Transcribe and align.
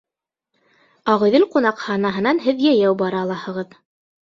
«Ағиҙел» 1.17 1.47
ҡунаҡханаһынан 1.57 2.45
һеҙ 2.49 2.67
йәйәү 2.69 2.99
бара 3.07 3.25
алаһығыҙ. 3.25 3.83